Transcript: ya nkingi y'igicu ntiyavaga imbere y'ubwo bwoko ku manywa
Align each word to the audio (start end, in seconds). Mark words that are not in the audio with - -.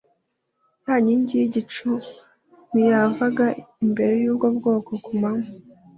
ya 0.85 0.95
nkingi 1.03 1.33
y'igicu 1.39 1.89
ntiyavaga 2.71 3.45
imbere 3.85 4.13
y'ubwo 4.23 4.47
bwoko 4.57 4.91
ku 5.03 5.11
manywa 5.21 5.51